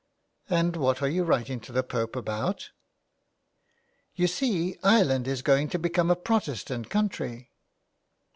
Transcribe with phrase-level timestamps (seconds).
[0.49, 2.71] "And what are you writing to the Pope about?
[4.15, 7.51] ""You see Ireland is going to become a Protestant country."